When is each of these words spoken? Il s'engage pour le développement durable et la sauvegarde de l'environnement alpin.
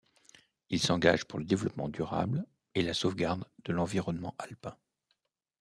Il 0.71 0.79
s'engage 0.81 1.25
pour 1.25 1.37
le 1.37 1.45
développement 1.45 1.87
durable 1.87 2.47
et 2.73 2.81
la 2.81 2.95
sauvegarde 2.95 3.45
de 3.65 3.71
l'environnement 3.73 4.33
alpin. 4.39 4.75